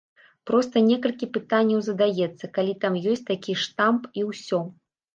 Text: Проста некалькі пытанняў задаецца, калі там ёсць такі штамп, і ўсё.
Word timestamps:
Проста 0.49 0.81
некалькі 0.91 1.29
пытанняў 1.35 1.85
задаецца, 1.89 2.51
калі 2.59 2.73
там 2.87 2.93
ёсць 3.15 3.25
такі 3.31 3.59
штамп, 3.69 4.13
і 4.21 4.29
ўсё. 4.35 4.67